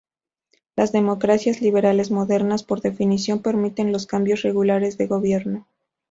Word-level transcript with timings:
Las 0.75 0.91
democracias 0.93 1.61
liberales 1.61 2.09
modernas, 2.09 2.63
por 2.63 2.81
definición, 2.81 3.43
permiten 3.43 3.91
los 3.91 4.07
cambios 4.07 4.41
regulares 4.41 4.97
de 4.97 5.05
gobierno. 5.05 5.67